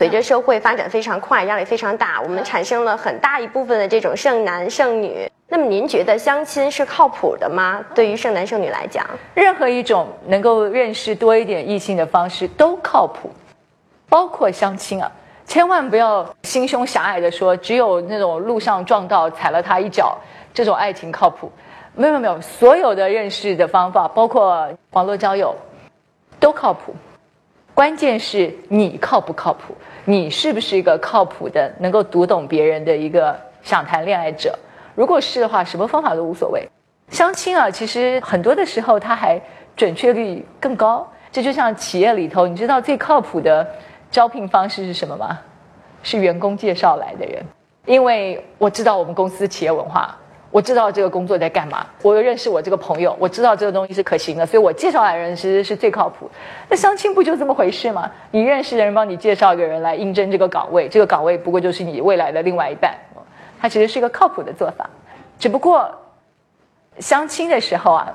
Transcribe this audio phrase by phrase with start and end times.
[0.00, 5.30] 随着社会发展非常快，压力非常大，我们产生了很大一部分的这种剩男剩女。
[5.48, 7.84] 那么您觉得相亲是靠谱的吗？
[7.94, 13.30] 对于剩男剩女来讲，任何一种能够认识多一点异性的方式都靠谱，
[14.08, 15.12] 包括相亲啊。
[15.44, 20.16] 千万不要心胸狭隘的说，只有那种路上撞到踩了他一脚，
[20.54, 21.52] 这种爱情靠谱。
[21.94, 25.54] 没有没有，所有的认识的方法，包括网络交友，
[26.38, 26.96] 都靠谱。
[27.72, 29.74] 关键是你靠不靠谱，
[30.10, 34.58] 你是不是一个靠谱的、能够读懂别人的一个想谈恋爱者？
[34.96, 36.68] 如果是的话，什么方法都无所谓。
[37.10, 39.40] 相亲啊，其实很多的时候它还
[39.76, 41.08] 准确率更高。
[41.30, 43.64] 这就像企业里头，你知道最靠谱的。
[44.10, 45.38] 招聘方式是什么吗？
[46.02, 47.44] 是员工介绍来的人，
[47.86, 50.18] 因为我知道我们公司企业文化，
[50.50, 56.28] 我知道这个工作在干嘛，我又认识我这个朋友，我知道这个东西是可行的，所以我介绍来的人其实是最靠谱。
[56.68, 58.10] 那相亲不就这么回事吗？
[58.32, 62.92] 你认识的人帮你介绍一个人来应征这个岗位，这个岗位不过就是你未来的另外一半，
[63.60, 64.90] 它其实是一个靠谱的做法。
[65.38, 65.88] 只不过
[66.98, 68.12] 相亲的时候啊，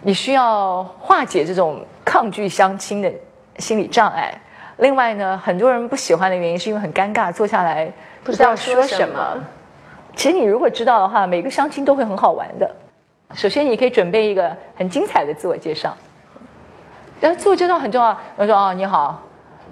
[0.00, 3.12] 你需要化解这种抗拒相亲的
[3.58, 4.32] 心理障碍。
[4.78, 7.92] 另外呢，很多人不喜欢的原因是因为很尴尬，坐下来
[8.24, 9.44] 不知道说什么。
[10.16, 12.70] 其实你如果知道的话，每个相亲都会很好玩的。
[13.34, 15.96] 首先，你可以准备一个很精彩的自我介绍。
[17.20, 18.18] 然后自我介绍很重要。
[18.36, 19.22] 我说：“哦，你好，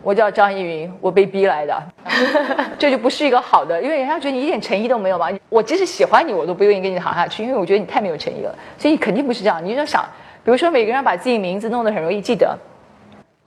[0.03, 1.83] 我叫张依云，我被逼来的。
[2.79, 5.29] ”这就不是一个好的，因为人家觉得你一点诚意都没有嘛。
[5.49, 8.55] 我即使喜欢你，我都不愿意跟你好下去，因为我觉得你太没有诚意了。
[8.79, 9.65] 所以你肯定不是这样。
[9.65, 10.05] 你就想，
[10.45, 12.57] 比如说每个人把自己名字弄得很容易记得，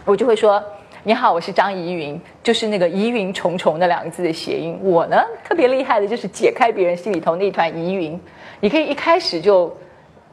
[0.05, 0.61] 我就会说。
[1.03, 4.79] 你好，我是张怡云，就是那个疑云重重的两个字的谐音。
[4.83, 8.21] 我呢特别厉害的就是解开别人心里头那团疑云。
[8.59, 9.75] 你可以一开始就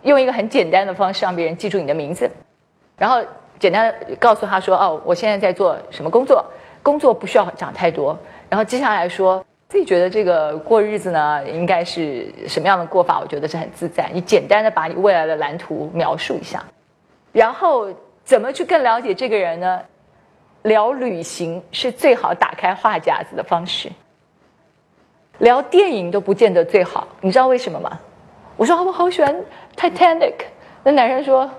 [0.02, 2.30] 用一个很简单的方式让别人记住你的名字，
[2.98, 3.22] 然后
[3.58, 6.44] 简单告诉他说：“哦，我现在在做什么工作？
[6.82, 8.18] 工作不需要讲太多。
[8.50, 13.18] 然后接下来说自己觉得这个过日子呢，应该是什么样的过法？
[13.20, 14.10] 我觉得是很自在。
[14.12, 16.62] 你简单的把你未来的蓝图描述一下，
[17.32, 17.88] 然后
[18.22, 19.80] 怎么去更了解这个人呢？”
[20.68, 23.90] 聊旅行是最好打开话匣子的方式。
[25.38, 27.98] 聊电影都不见得最好，你知道为什么吗？
[28.56, 29.34] 我说我好喜欢
[29.74, 30.34] Titanic，
[30.82, 31.50] 那男生说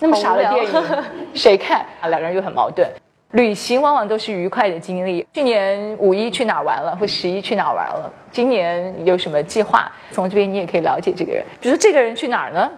[0.00, 2.08] 那么傻的电影谁看啊？
[2.08, 2.86] 两个人就很矛盾。
[3.32, 5.26] 旅行往往都是愉快的经历。
[5.34, 8.10] 去年五一去哪玩了，或十一去哪玩了？
[8.30, 9.90] 今年有什么计划？
[10.10, 11.44] 从这边你也可以了解这个人。
[11.60, 12.70] 比如说这个人去哪儿呢？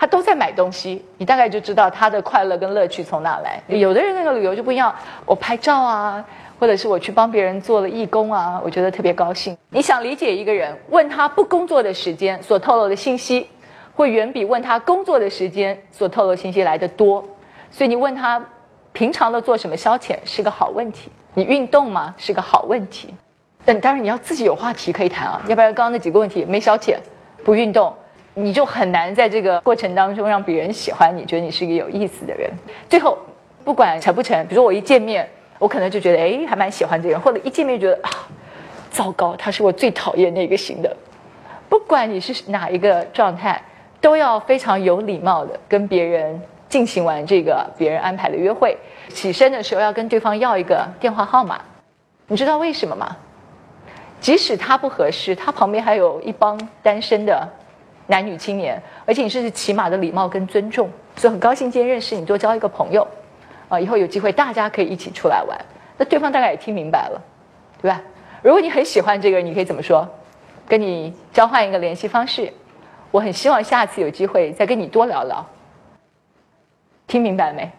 [0.00, 3.62] 他都在买东西，你大概就知道他的快乐跟乐趣从哪来。
[3.68, 4.94] 有的人那个旅游就不一样，
[5.26, 6.24] 我拍照啊，
[6.58, 9.54] 或者是我去帮别人做了义工啊，我觉得特别高兴。
[9.68, 13.46] 你想理解一个人，问他不工作的时间所透露的信息，
[13.94, 17.22] 会远比问他工作的时间所透露信息来的多。
[17.70, 18.42] 所以你问他
[18.94, 23.14] 平常都做什么消遣是个好问题，你运动吗是个好问题。
[23.66, 26.96] 但当然你要自己有话题可以谈啊，要不然刚刚那几个问题没消遣，
[27.44, 27.94] 不运动。
[28.34, 32.50] 你就很难在这个过程当中让别人喜欢你，觉得你是一个有意思的人。
[32.88, 33.18] 最后，
[33.64, 38.10] 不管成不成，比如说我一见面，我可能就觉得哎，还蛮喜欢这个人，或者一见面觉得啊，
[38.90, 40.96] 糟糕，他是我最讨厌那个型的。
[41.68, 43.60] 不管你是哪一个状态，
[44.00, 48.76] 都要非常有礼貌的跟别人进行完这个别人安排的约会。
[49.08, 51.60] 起身的时候要跟对方要一个电话号码，
[52.28, 53.16] 你知道为什么吗？
[54.20, 57.48] 即使他不合适，他旁边还有一帮单身的。
[58.10, 63.06] 男女青年，而且你是起码的礼貌跟尊重，所以很高兴今天认识你，多交一个朋友，
[63.68, 65.56] 啊，以后有机会大家可以一起出来玩。
[65.96, 67.22] 那对方大概也听明白了，
[67.80, 68.02] 对吧？
[68.42, 70.08] 如果你很喜欢这个人，你可以怎么说？
[70.66, 72.52] 跟你交换一个联系方式，
[73.10, 75.46] 我很希望下次有机会再跟你多聊聊。
[77.06, 77.70] 听明白没？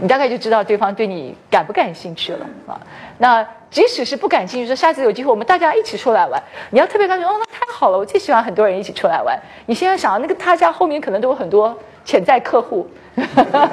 [0.00, 2.80] 你大概就知道对方对你感不感兴趣了啊。
[3.18, 6.40] 那即使是不感兴趣，说下次有机会我们大家一起出来玩，
[6.70, 9.36] 你要特别高兴哦，那太好了，我最喜欢很多人一起出来玩。
[9.66, 12.88] 你现在想，那个他家后面可能都有很多潜在客户，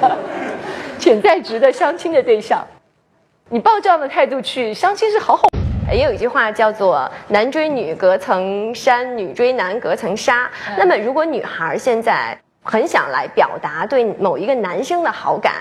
[0.98, 2.66] 潜在值得相亲的对象。
[3.48, 5.46] 你抱这样的态度去相亲是好好。
[5.92, 10.50] 也有一句话叫做“男追女隔层山，女追男隔层纱”。
[10.76, 15.52] 那么如果女孩现在，很想来表达对某一个男生的好感，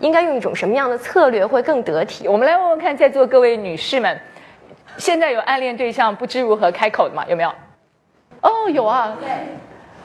[0.00, 2.28] 应该用一种什么样的策略会更得体？
[2.28, 4.20] 我们来问问看，在座各位女士们，
[4.98, 7.24] 现在有暗恋对象不知如何开口的吗？
[7.28, 7.48] 有没有？
[8.42, 9.16] 哦，有啊。
[9.18, 9.30] 对，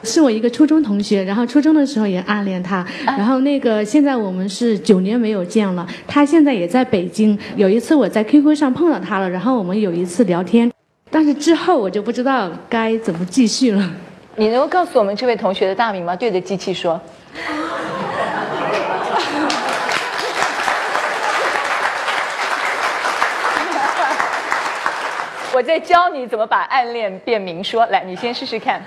[0.02, 7.38] 是我一个初中同学，然后初中的时候也暗恋他，然后那个现在我们是九年没有见了，他现在也在北京。
[7.56, 10.72] 有一次我在 QQ 上碰到他了，然后我们有一次聊天，
[11.10, 13.90] 但是之后我就不知道该怎么继续了。
[14.38, 16.14] 你能够告诉我们这位同学的大名吗？
[16.14, 17.00] 对着机器说。
[25.52, 27.84] 我在教你怎么把暗恋变明说。
[27.86, 28.80] 来，你先试试看。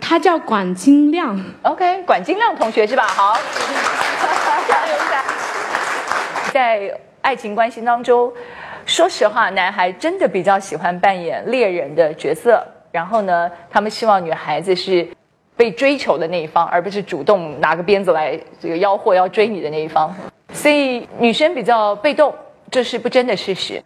[0.00, 1.38] 他叫管金亮。
[1.64, 3.06] OK，管金亮同学是吧？
[3.08, 3.38] 好，
[4.66, 5.22] 加油一下。
[6.50, 8.32] 在爱情关系当中，
[8.86, 12.66] 说实话，男孩真的比较喜欢扮演猎人的角色。
[12.98, 15.06] 然后呢，他们希望女孩子是
[15.56, 20.12] 被追求的那一方，而不是主动拿个鞭子来这个吆喝要追你的那一方。
[20.52, 22.34] 所以女生比较被动，
[22.72, 23.80] 这是不争的事实。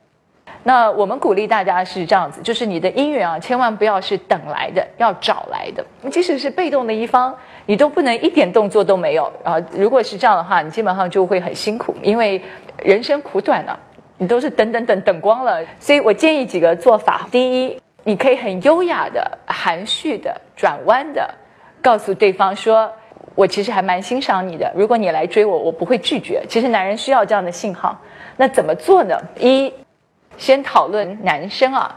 [0.62, 5.84] 那我们鼓励大家是这样子，就是你的姻缘啊，千万不要是等来的，要找来的。
[6.10, 7.36] 即使是被动的一方，
[7.66, 9.60] 你都不能一点动作都没有啊。
[9.72, 12.40] 如果是这样的话，你基本上就会很辛苦，因为
[12.82, 13.78] 人生苦短啊，
[14.16, 15.62] 你都是等等等等光了。
[15.78, 21.32] 所以我建议几个做法：第一，你可以很优雅的、含蓄的、转弯的，
[21.80, 22.92] 告诉对方说
[23.34, 27.98] ：“我其实还蛮欣赏你的，如果你来追我，我不会拒绝。”其实男人需要这样的信号。
[28.36, 29.16] 那怎么做呢？
[29.38, 29.72] 一
[30.36, 31.96] 先讨论男生啊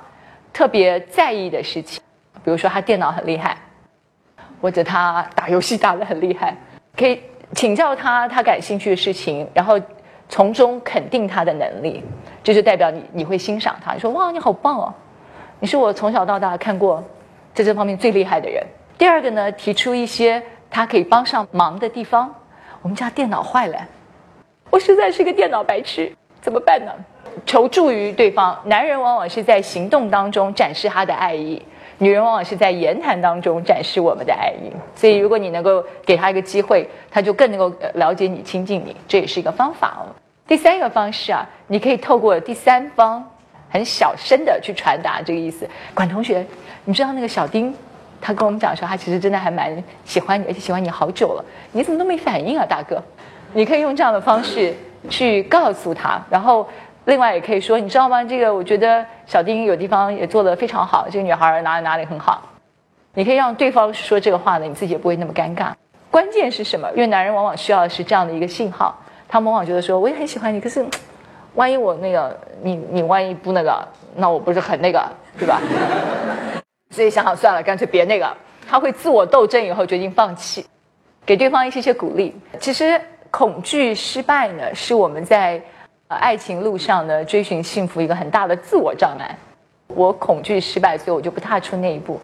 [0.53, 2.03] 特别在意的事情，
[2.43, 3.57] 比如说他电脑很厉害，
[4.61, 6.55] 或者他打游戏打得很厉害，
[6.95, 7.21] 可以
[7.53, 9.79] 请教他他感兴趣的事情，然后
[10.29, 12.03] 从中肯定他的能力，
[12.43, 13.93] 这就代表你你会欣赏他。
[13.93, 14.93] 你说哇你好棒哦，
[15.59, 17.03] 你是我从小到大看过
[17.53, 18.63] 在这方面最厉害的人。
[18.97, 22.33] 第二个呢，提出一些他可以帮上忙的地方。
[22.81, 23.79] 我们家电脑坏了，
[24.69, 26.91] 我实在是个电脑白痴，怎么办呢？
[27.45, 31.61] 求助于对方，男人往往是在行动当中展示他的爱意，
[31.97, 34.71] 女人往往是在言谈当中展示我们的爱意。
[34.95, 40.13] 所以，如果你能够给他一个机会，他就更能够了解你、亲近你，这也是一个方法哦。
[40.45, 43.31] 第三个方式啊，你可以透过第三方
[43.69, 45.67] 很小声的去传达这个意思。
[45.93, 46.45] 管同学，
[46.85, 47.73] 你知道那个小丁，
[48.21, 51.45] 他跟我们讲说，他其实真的还蛮喜欢你，而且喜欢你好久了。
[51.71, 53.01] 你怎么都没反应啊，大哥？
[53.53, 54.75] 你可以用这样的方式
[55.09, 56.67] 去告诉他，然后。
[57.07, 58.23] 另外也可以说，你知道吗？
[58.23, 62.41] 这个我觉得小丁有地方也做得非常好，这个女孩哪里哪里很好。
[63.13, 65.71] 你可以让对方说这个话呢，你自己也不会那么尴尬。
[66.09, 66.89] 关键是什么？
[66.93, 70.83] 因为男人往往需要的是这样的一个信号，他往往觉得说我也很喜欢你，可是
[71.55, 75.03] 万一我那个你你万一不那个，那我不是很那个，
[75.39, 75.59] 对吧？
[76.91, 78.31] 所以想想算了，干脆别那个。
[78.67, 80.65] 他会自我斗争以后决定放弃，
[81.25, 82.35] 给对方一些些鼓励。
[82.59, 82.99] 其实
[83.31, 85.61] 恐惧失败呢，是我们在。
[86.07, 89.35] 爱情路上呢，追寻幸福一个很大的自我障碍。
[89.87, 92.21] 我恐惧失败，所以我就不踏出那一步。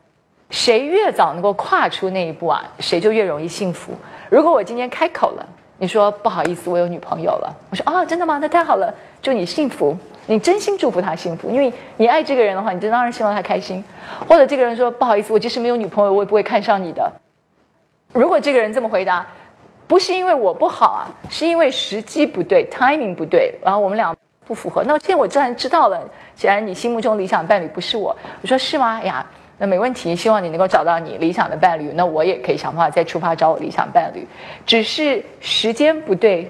[0.51, 3.91] 谁越早能够跨出那一步啊，谁就越容易幸福。
[4.29, 5.45] 如果我今天开口了，
[5.81, 8.37] 你说不好意思，我有女朋友了，我说啊，真的吗？
[8.39, 9.97] 那太好了，祝你幸福。
[10.27, 13.83] 你真心祝福他幸福，因为你爱这个人的话，你就当然希望他开心。
[14.29, 17.11] 或者这个人说不好意思，我即使没有女朋友，我也不会看上你的。
[18.13, 19.25] 如果这个人这么回答。
[19.87, 24.15] 不是因为我不好啊，是因为时机不对，timing 不对，然后我们俩
[24.47, 24.81] 不符合。
[24.85, 25.99] 那现在我既然知道了，
[26.33, 28.15] 既然你心目中理想伴侣不是我。
[28.41, 29.03] 我说是吗？
[29.03, 29.25] 呀，
[29.61, 31.91] 那没问题，希望你能够找到你理想的伴侣。
[31.93, 34.25] 那我也可以想办法再出发找我理想伴侣，
[34.65, 36.49] 只是时间不对，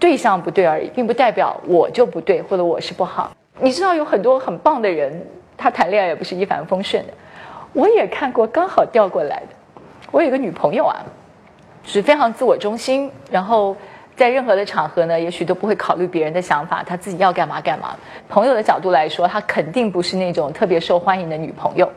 [0.00, 3.30] 对象不对而已，并不代表我就不对或者我是不好。
[3.60, 5.26] 你知道有很多很棒的人，
[5.58, 7.12] 他谈恋爱也不是一帆风顺的。
[7.74, 9.80] 我也看过刚好调过来的，
[10.10, 11.04] 我有个女朋友啊。
[11.84, 13.76] 是非常自我中心，然后
[14.14, 17.96] 在任何的场合呢，也许都不会考虑别人的想法，他自己要干嘛干嘛。
[18.28, 21.90] 朋友的角度来说，他肯定不是那种特别受欢迎的女朋友。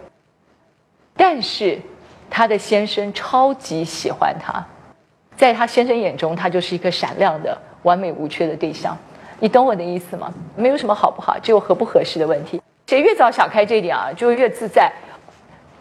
[1.27, 1.81] 但是，
[2.29, 4.63] 他的先生超级喜欢他，
[5.35, 8.95] 在他先生眼中，他就是一个闪亮的、完美无缺的对象。
[9.39, 10.31] 你懂我的意思吗？
[10.55, 12.61] 没有什么好不好，只有合不合适的问题。
[12.85, 14.93] 谁越早想开这一点啊，就越自在。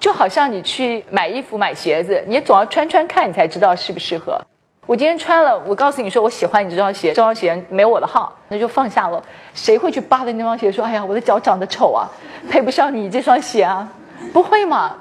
[0.00, 4.40] 就好像你去买衣服、买鞋子，你总要穿穿看，你才知道适不适合。
[4.86, 9.22] 我今天穿了，我告诉你说我喜欢你这双鞋，这双鞋没我的号，那就放下了。
[9.52, 12.08] 谁会去扒的那双鞋说：“哎呀，我的脚长得丑啊，
[12.50, 13.86] 配不上你这双鞋啊？”
[14.32, 14.96] 不会嘛？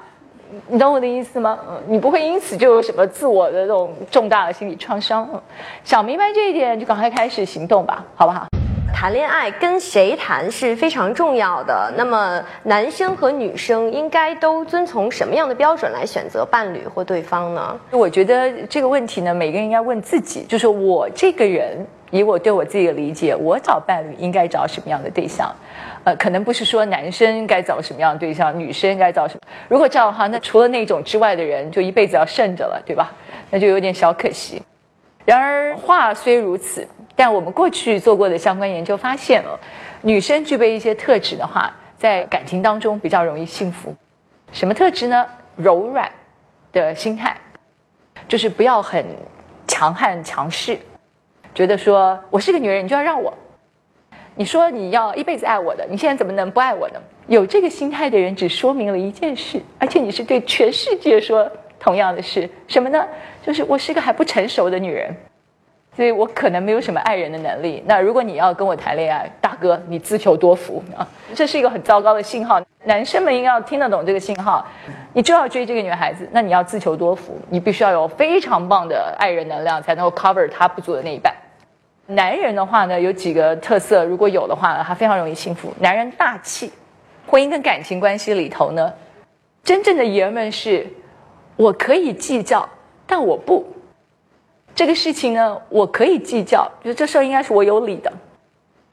[0.68, 1.58] 你懂我的意思吗？
[1.68, 5.28] 嗯你不会因此就有什么自我的这种重大的心理创伤。
[5.84, 8.46] 想明白这一点，就赶快开始行动吧，好不好？
[8.94, 11.92] 谈恋爱跟谁谈是非常重要的。
[11.96, 17.76] 那么，男生和女生应该都遵从什么样的标准来选择伴侣或对方呢？
[17.90, 25.52] 我觉得这个问题呢，每个人应该问自己，就是我这个人，以我对我自己的理解，我找伴侣应该找什么样的对象？
[26.04, 29.40] 呃，可能不是说男生该找什么样的对象，女生该找什么。
[29.68, 33.12] 如果这样的话，那除了那种之外的人，就一辈子要慎着了，对吧？
[33.50, 34.62] 那就有点小可惜。
[35.24, 36.86] 然而话虽如此。
[37.16, 39.56] 但我们过去做过的相关研究发现了，
[40.02, 43.94] 女生具备一些特质的话，在感情当中比较容易幸福。
[44.50, 45.24] 什么特质呢？
[45.54, 46.10] 柔软
[46.72, 47.36] 的心态，
[48.26, 49.06] 就是不要很
[49.68, 50.76] 强悍强势，
[51.54, 53.32] 觉得说我是个女人，你就要让我。
[54.36, 57.00] 你说你要一辈子爱我的，你现在怎么能不爱我呢？
[57.28, 63.06] 有这个心态的人，只说明了一件事，而且你是对全世界说同样的事，什么呢？
[63.42, 65.14] 就是我是一个还不成熟的女人，
[65.96, 67.82] 所以我可能没有什么爱人的能力。
[67.86, 71.06] 那如果你要跟我谈恋爱，大哥，你自求多福啊！
[71.34, 72.60] 这是一个很糟糕的信号。
[72.86, 74.66] 男生们应该要听得懂这个信号，
[75.14, 81.32] 你就要追这个女孩子，那你要自求多福，你必须要有非常棒的爱人能量，才能够 cover 他不足的那一半。
[82.06, 85.72] 男人的话呢，有几个特色，如果有的话，他非常容易幸福。
[85.80, 86.70] 男人大气。
[87.26, 88.92] 婚姻跟感情关系里头呢，
[89.62, 90.86] 真正的爷们是，
[91.56, 92.68] 我可以计较，
[93.06, 93.66] 但我不。
[94.74, 98.12] 这个事情呢，我可以计较，就这事儿应该是我有理的，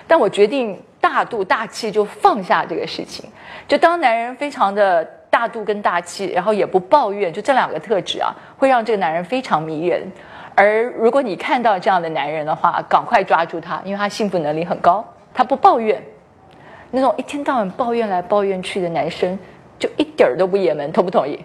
[0.07, 3.29] 但我决定大度大气，就放下这个事情。
[3.67, 10.09] 就当男人非常的大度跟大气，然后也不抱怨，就这两个特质啊，会让这个男人非常迷人。
[10.55, 15.03] 而如果你看到这样的男人的话，赶快抓住他，因为他幸福能力很高，
[15.33, 16.01] 他不抱怨。
[16.91, 19.37] 那种一天到晚抱怨来抱怨去的男生，
[19.79, 21.39] 就一点儿都不爷们，同不同意？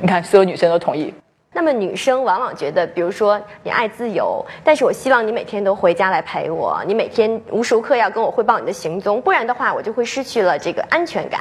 [0.00, 1.12] 你看，所有女生都同意。
[1.52, 11.40] 那么女生往往觉得，比如说你爱自由，但是我希望你每天都回家来陪我，你每天无时无刻要跟我汇报你的行踪，不然的话，我就会失去了这个安全感。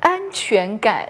[0.00, 1.08] 安全感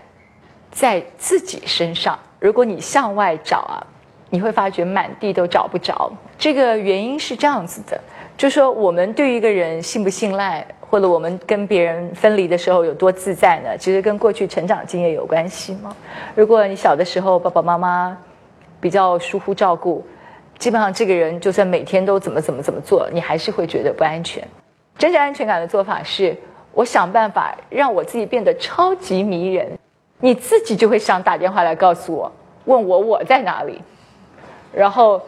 [0.70, 3.86] 在自己身上，如果你向外找啊，
[4.32, 6.10] 你会发觉满地都找不着。
[6.36, 8.00] 这个原因是这样子的，
[8.36, 10.66] 就说我们对一个人信不信赖。
[10.92, 13.70] 或者我们跟别人分离的时候有多自在呢？
[13.78, 15.96] 其实跟过去成长经验有关系吗？
[16.34, 18.14] 如果你小的时候爸爸妈妈
[18.78, 20.04] 比较疏忽照顾，
[20.58, 24.46] 基本上这个人就算每天都怎么怎么怎么做，你还是会觉得不安全。
[24.98, 26.36] 真正安全感的做法是，
[26.74, 29.66] 我想办法让我自己变得超级迷人，
[30.20, 32.30] 你自己就会想打电话来告诉我，
[32.66, 33.80] 问我我在哪里，
[34.74, 35.20] 然后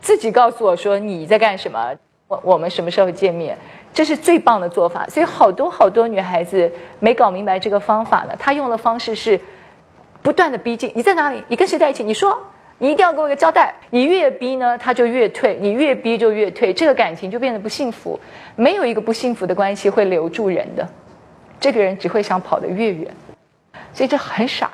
[0.00, 1.94] 自己告诉我说你在干什么，
[2.28, 3.56] 我我们什么时候见面。
[3.94, 6.70] 这是最棒的做法，所以好多好多女孩子
[7.00, 8.34] 没搞明白这个方法呢。
[8.38, 9.40] 她用的方式是
[10.22, 11.42] 不断的逼近，你在哪里？
[11.48, 12.04] 你跟谁在一起？
[12.04, 12.38] 你说，
[12.76, 13.74] 你一定要给我一个交代。
[13.90, 18.20] 你越逼呢，他就越退；你越逼就越退，这个感情就变得不幸福。
[18.54, 20.86] 没有一个不幸福的关系会留住人的，
[21.58, 23.12] 这个人只会想跑得越远。
[23.94, 24.70] 所以这很傻。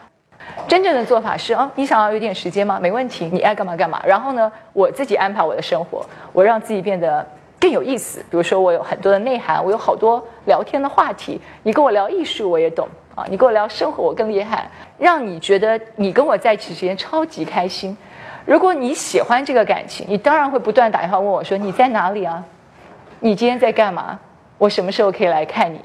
[0.68, 2.78] 真正的做法是啊，你想要有点时间吗？
[2.80, 4.02] 没问题，你爱干嘛干嘛。
[4.06, 7.26] 然后呢，我自己安排我的生活，我让自己变得。
[7.60, 11.40] 更有意思，比如说我有很多的内涵，我有好多聊天的话题。
[11.62, 14.68] 你跟我聊艺术，我也懂啊；你跟我聊生活，我更厉害，
[14.98, 17.96] 让你觉得你跟我在一起时间超级开心。
[18.44, 22.44] 如果你喜欢这个感情，你当然会不断打电话问我说：“你在哪里啊？
[23.20, 24.18] 你今天在干嘛？
[24.58, 25.80] 我什么时候可以来看你？”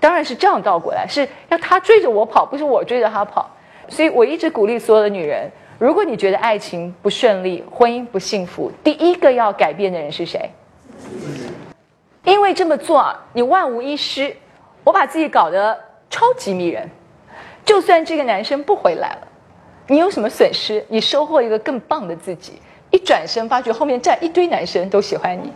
[0.00, 3.50] 当然是这样倒过来，是要他追着我跑，不是我追着他跑。
[3.88, 10.50] 所以我一直鼓励所有的女人：如果你觉得爱情不顺利，婚姻不幸福，第一个要改变的人是谁？
[12.24, 14.34] 因为这么做，你万无一失。
[14.84, 15.78] 我把自己搞得
[16.08, 16.88] 超级迷人，
[17.64, 19.28] 就算这个男生不回来了，
[19.86, 20.84] 你有什么损失？
[20.88, 22.54] 你收获一个更棒的自己。
[22.90, 25.52] 一转身，发觉后面站一堆男生都喜欢你，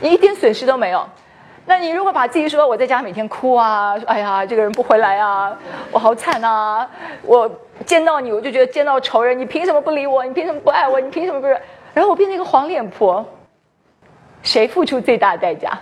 [0.00, 1.08] 你一点损失都没有。
[1.66, 5.56] 那你如果把自己说我在家每天哭啊，哎呀，这个人不回来啊，
[5.90, 6.88] 我好惨啊！
[7.22, 7.50] 我
[7.86, 10.24] 见到你我就觉得见到仇人，你凭什么不理我？
[10.26, 11.00] 你凭什么不爱我？
[11.00, 11.58] 你凭什么不是？
[11.94, 13.24] 然后我变成一个黄脸婆。
[14.42, 15.78] 谁付出最大的代价？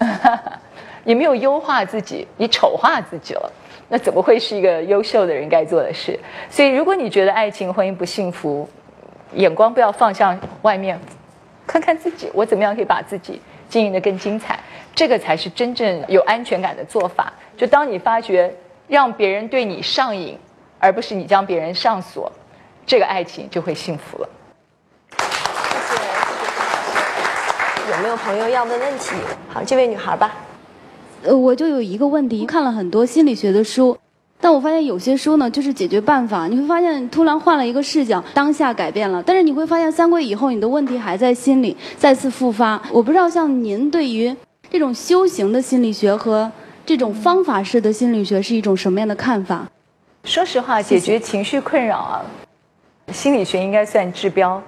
[1.04, 3.52] 你没有优化自己，你丑化自己了，
[3.88, 6.18] 那怎么会是一个优秀的人该做的事？
[6.50, 8.68] 所以，如果你觉得爱情婚姻不幸福，
[9.34, 10.98] 眼光不要放向外面，
[11.64, 14.58] 看看自己，我怎么样可以把自己经营的更精彩？
[14.94, 17.32] 这个才是真正有安全感的做法。
[17.56, 18.54] 就当你发觉
[18.88, 20.36] 让别人对你上瘾，
[20.78, 22.30] 而不是你将别人上锁，
[22.84, 24.28] 这个爱情就会幸福了。
[25.18, 26.02] 谢谢
[27.90, 29.14] 有没有朋友要问问题？
[29.48, 30.34] 好，这位女孩吧。
[31.24, 33.96] 呃，我就有一个问题，看了很多心理学的书，
[34.40, 36.48] 但我发现有些书呢，就是解决办法。
[36.48, 42.82] 你会发现突然换了一个视角，当下改变了，但是你会发现三个月以后，你的问题还在心里再次复发。
[42.90, 44.34] 我不知道像您对于
[44.72, 46.50] 这种修行的心理学和
[46.86, 49.70] 这种方法式的心理学是一种什么样的看法？
[50.24, 52.24] 说实话，解决情绪困扰啊，
[53.12, 54.62] 心理学应该算治标，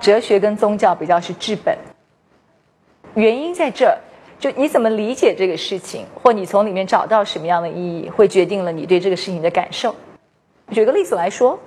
[0.00, 1.76] 哲学跟宗教比较是治本。
[3.12, 3.94] 原因在这，
[4.38, 9.94] 就你怎么理解这个事情，或你从里面找到什么样的意义，会决定了你对这个事情的感受。
[10.70, 11.60] 举个例子来说，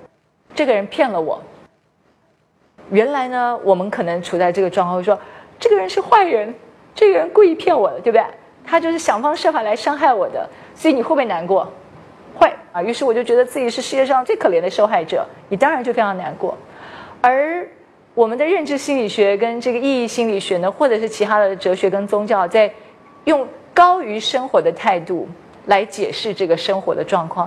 [0.56, 1.40] 这个人骗了我。
[2.90, 5.16] 原来呢，我们可能处在这个状况，说
[5.60, 6.52] 这个人是坏人，
[6.96, 8.24] 这个人故意骗我的，对不对？
[8.64, 11.72] 他就是想方设法来伤害我的，所以你会不会难过？
[12.34, 12.82] 会啊。
[12.82, 16.58] 于是我就觉得自己是世界上最可怜的受害者，你当然就非常难过，
[17.20, 17.68] 而。
[18.16, 22.72] 我们的认知心理学跟这个意义心理学呢，或者是其他的哲学跟宗教，在
[23.24, 25.28] 用高于生活的态度
[25.66, 27.46] 来解释这个生活的状况。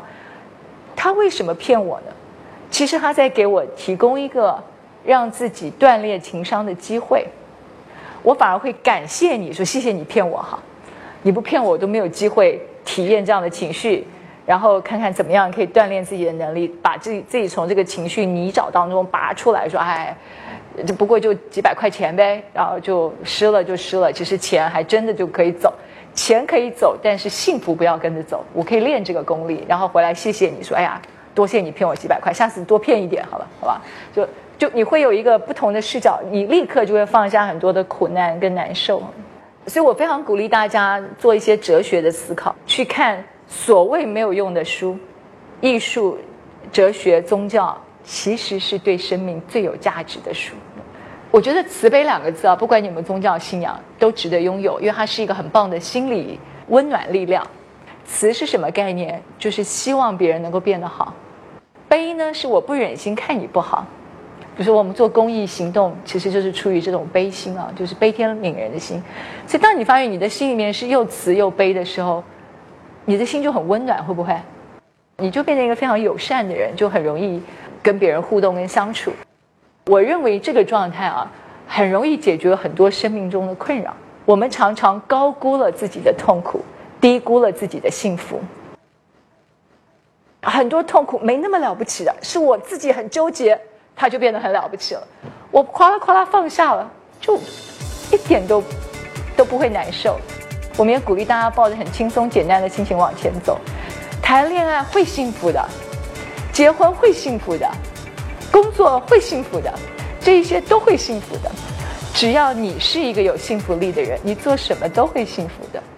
[0.95, 2.13] 他为什么骗我呢？
[2.69, 4.63] 其实他在给我提供一个
[5.03, 7.25] 让自己锻炼情商的机会。
[8.21, 10.59] 我反而会感谢你说谢谢你骗我哈，
[11.23, 14.05] 你不骗我都没有机会体验这样的情绪，
[14.45, 19.67] 然后看看怎么样可以锻炼自己的能力，把自己自己从这个情绪泥沼当中拔出来。
[19.69, 20.15] 说哎，
[20.85, 24.11] 这不过就几百块钱呗，然后就失了就失了。
[24.11, 25.73] 其实钱还真的就可以走。
[26.15, 28.43] 钱可以走，但是幸福不要跟着走。
[28.51, 30.99] 我可以练这个功力，然后回来谢谢你说，哎呀，
[31.33, 33.81] 多谢你骗我几百块，下次多骗一点，好了，好吧？
[34.13, 34.27] 就
[34.59, 39.01] 就你会有一个不同的视角，你立刻就会放下很多的苦难跟难受。
[39.65, 44.99] 所以我非常鼓励大家做一些哲学的思考，去看所谓没有用的书，
[45.61, 46.17] 艺术、
[46.73, 50.53] 哲学、宗教，其实是对生命最有价值的书。
[51.31, 56.37] 我觉得慈悲两个字啊，不管你们宗教信仰，都值得拥有，因为它是一个很棒的心理
[56.67, 57.45] 温暖力量。
[58.03, 59.21] 慈是什么概念？
[59.37, 61.13] 就是希望别人能够变得好。
[61.87, 63.85] 悲呢，是我不忍心看你不好。
[64.59, 69.01] 比如说我们做公益行动，其实就是出于这种悲心啊，就是悲天悯人的心。
[69.47, 72.21] 所以当你发现你的心里面是又慈又悲的时候，
[73.05, 74.37] 你的心就很温暖，会不会？
[75.15, 77.41] 你就变成一个非常友善的人，就很容易
[77.81, 79.13] 跟别人互动跟相处。
[79.85, 81.31] 我认为这个状态啊，
[81.65, 83.95] 很容易解决很多生命中的困扰。
[84.25, 86.59] 我们常常高估了自己的痛苦，
[86.99, 88.41] 低估了自己的幸福。
[90.41, 93.57] 很多痛苦没那么了不起的，是我自己很纠结，
[93.99, 95.05] 他就变得很了不起了。
[95.51, 96.89] 我夸啦夸啦放下了，
[97.19, 97.37] 就
[98.13, 98.63] 一点都
[99.35, 100.17] 都不会难受。
[100.77, 103.59] 我们也鼓励大家抱着很轻松简单的心情往前走。
[104.21, 105.67] 谈恋爱会幸福的，
[106.53, 107.69] 结婚会幸福的。
[108.49, 109.71] 工作会幸福的，
[110.21, 111.51] 这一些都会幸福的。
[112.13, 115.83] 只要你是一个有幸福力的人，你做什么都会幸福的。